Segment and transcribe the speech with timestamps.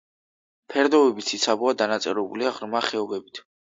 [0.75, 3.49] ფერდობები ციცაბოა, დანაწევრებულია ღრმა ხეობებით.